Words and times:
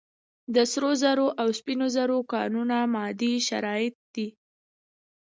د 0.55 0.57
سرو 0.71 0.91
زرو 1.03 1.27
او 1.41 1.47
سپینو 1.59 1.87
زرو 1.95 2.17
کانونه 2.33 2.77
مادي 2.93 3.33
شرایط 3.47 3.95
دي. 4.13 4.27